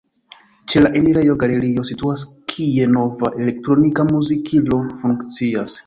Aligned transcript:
Ĉe 0.71 0.81
la 0.85 0.89
enirejo 1.01 1.35
galerio 1.43 1.85
situas, 1.91 2.25
kie 2.55 2.89
nova 2.97 3.33
elektronika 3.43 4.11
muzikilo 4.13 4.85
funkcias. 5.05 5.77